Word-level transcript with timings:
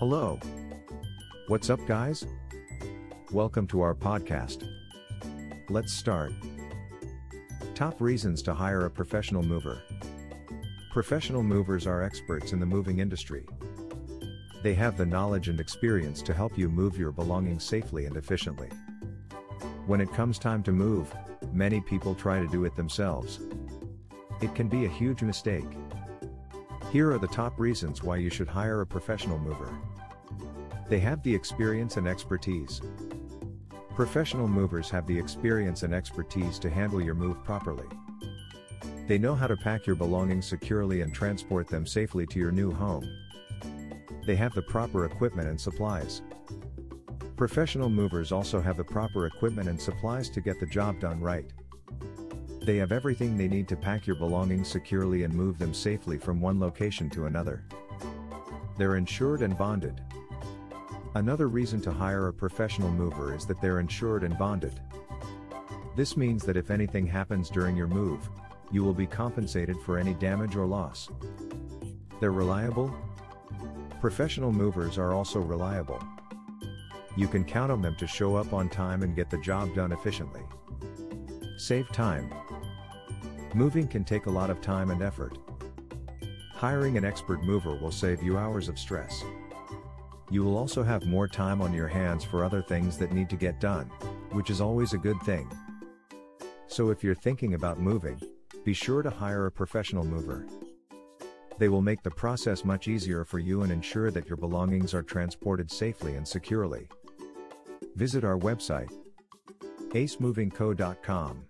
Hello. 0.00 0.40
What's 1.48 1.68
up, 1.68 1.78
guys? 1.86 2.24
Welcome 3.32 3.66
to 3.66 3.82
our 3.82 3.94
podcast. 3.94 4.66
Let's 5.68 5.92
start. 5.92 6.32
Top 7.74 8.00
reasons 8.00 8.40
to 8.44 8.54
hire 8.54 8.86
a 8.86 8.90
professional 8.90 9.42
mover. 9.42 9.82
Professional 10.90 11.42
movers 11.42 11.86
are 11.86 12.02
experts 12.02 12.54
in 12.54 12.60
the 12.60 12.64
moving 12.64 13.00
industry. 13.00 13.44
They 14.62 14.72
have 14.72 14.96
the 14.96 15.04
knowledge 15.04 15.48
and 15.48 15.60
experience 15.60 16.22
to 16.22 16.32
help 16.32 16.56
you 16.56 16.70
move 16.70 16.96
your 16.96 17.12
belongings 17.12 17.64
safely 17.64 18.06
and 18.06 18.16
efficiently. 18.16 18.70
When 19.86 20.00
it 20.00 20.14
comes 20.14 20.38
time 20.38 20.62
to 20.62 20.72
move, 20.72 21.14
many 21.52 21.82
people 21.82 22.14
try 22.14 22.40
to 22.40 22.48
do 22.48 22.64
it 22.64 22.74
themselves. 22.74 23.38
It 24.40 24.54
can 24.54 24.66
be 24.66 24.86
a 24.86 24.88
huge 24.88 25.20
mistake. 25.20 25.68
Here 26.92 27.12
are 27.12 27.18
the 27.18 27.28
top 27.28 27.60
reasons 27.60 28.02
why 28.02 28.16
you 28.16 28.30
should 28.30 28.48
hire 28.48 28.80
a 28.80 28.86
professional 28.86 29.38
mover. 29.38 29.72
They 30.88 30.98
have 30.98 31.22
the 31.22 31.32
experience 31.32 31.96
and 31.96 32.08
expertise. 32.08 32.80
Professional 33.94 34.48
movers 34.48 34.90
have 34.90 35.06
the 35.06 35.16
experience 35.16 35.84
and 35.84 35.94
expertise 35.94 36.58
to 36.58 36.68
handle 36.68 37.00
your 37.00 37.14
move 37.14 37.44
properly. 37.44 37.86
They 39.06 39.18
know 39.18 39.36
how 39.36 39.46
to 39.46 39.56
pack 39.56 39.86
your 39.86 39.94
belongings 39.94 40.46
securely 40.46 41.02
and 41.02 41.14
transport 41.14 41.68
them 41.68 41.86
safely 41.86 42.26
to 42.26 42.40
your 42.40 42.50
new 42.50 42.72
home. 42.72 43.08
They 44.26 44.34
have 44.34 44.54
the 44.54 44.62
proper 44.62 45.04
equipment 45.04 45.48
and 45.48 45.60
supplies. 45.60 46.22
Professional 47.36 47.88
movers 47.88 48.32
also 48.32 48.60
have 48.60 48.76
the 48.76 48.84
proper 48.84 49.26
equipment 49.26 49.68
and 49.68 49.80
supplies 49.80 50.28
to 50.30 50.40
get 50.40 50.58
the 50.58 50.66
job 50.66 50.98
done 50.98 51.20
right. 51.20 51.52
They 52.62 52.76
have 52.76 52.92
everything 52.92 53.36
they 53.36 53.48
need 53.48 53.68
to 53.68 53.76
pack 53.76 54.06
your 54.06 54.16
belongings 54.16 54.68
securely 54.68 55.22
and 55.22 55.32
move 55.32 55.58
them 55.58 55.72
safely 55.72 56.18
from 56.18 56.40
one 56.40 56.60
location 56.60 57.08
to 57.10 57.24
another. 57.24 57.64
They're 58.76 58.96
insured 58.96 59.40
and 59.42 59.56
bonded. 59.56 60.00
Another 61.14 61.48
reason 61.48 61.80
to 61.82 61.90
hire 61.90 62.28
a 62.28 62.32
professional 62.32 62.90
mover 62.90 63.34
is 63.34 63.46
that 63.46 63.60
they're 63.60 63.80
insured 63.80 64.24
and 64.24 64.38
bonded. 64.38 64.78
This 65.96 66.16
means 66.16 66.44
that 66.44 66.56
if 66.56 66.70
anything 66.70 67.06
happens 67.06 67.50
during 67.50 67.76
your 67.76 67.88
move, 67.88 68.28
you 68.70 68.84
will 68.84 68.94
be 68.94 69.06
compensated 69.06 69.76
for 69.78 69.98
any 69.98 70.14
damage 70.14 70.54
or 70.54 70.66
loss. 70.66 71.08
They're 72.20 72.30
reliable. 72.30 72.94
Professional 74.00 74.52
movers 74.52 74.98
are 74.98 75.12
also 75.12 75.40
reliable. 75.40 76.00
You 77.16 77.26
can 77.26 77.44
count 77.44 77.72
on 77.72 77.82
them 77.82 77.96
to 77.96 78.06
show 78.06 78.36
up 78.36 78.52
on 78.52 78.68
time 78.68 79.02
and 79.02 79.16
get 79.16 79.30
the 79.30 79.38
job 79.38 79.74
done 79.74 79.92
efficiently. 79.92 80.42
Save 81.60 81.92
time. 81.92 82.32
Moving 83.54 83.86
can 83.86 84.02
take 84.02 84.24
a 84.24 84.30
lot 84.30 84.48
of 84.48 84.62
time 84.62 84.90
and 84.90 85.02
effort. 85.02 85.36
Hiring 86.54 86.96
an 86.96 87.04
expert 87.04 87.44
mover 87.44 87.76
will 87.76 87.92
save 87.92 88.22
you 88.22 88.38
hours 88.38 88.66
of 88.70 88.78
stress. 88.78 89.22
You 90.30 90.42
will 90.42 90.56
also 90.56 90.82
have 90.82 91.04
more 91.04 91.28
time 91.28 91.60
on 91.60 91.74
your 91.74 91.86
hands 91.86 92.24
for 92.24 92.46
other 92.46 92.62
things 92.62 92.96
that 92.96 93.12
need 93.12 93.28
to 93.28 93.36
get 93.36 93.60
done, 93.60 93.90
which 94.32 94.48
is 94.48 94.62
always 94.62 94.94
a 94.94 94.98
good 94.98 95.20
thing. 95.20 95.52
So 96.66 96.88
if 96.88 97.04
you're 97.04 97.14
thinking 97.14 97.52
about 97.52 97.78
moving, 97.78 98.18
be 98.64 98.72
sure 98.72 99.02
to 99.02 99.10
hire 99.10 99.44
a 99.44 99.52
professional 99.52 100.04
mover. 100.04 100.46
They 101.58 101.68
will 101.68 101.82
make 101.82 102.02
the 102.02 102.10
process 102.10 102.64
much 102.64 102.88
easier 102.88 103.22
for 103.26 103.38
you 103.38 103.64
and 103.64 103.70
ensure 103.70 104.10
that 104.12 104.28
your 104.28 104.38
belongings 104.38 104.94
are 104.94 105.02
transported 105.02 105.70
safely 105.70 106.14
and 106.14 106.26
securely. 106.26 106.88
Visit 107.96 108.24
our 108.24 108.38
website, 108.38 108.90
acemovingco.com. 109.90 111.44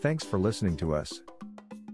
Thanks 0.00 0.24
for 0.24 0.38
listening 0.38 0.78
to 0.78 0.94
us. 0.94 1.20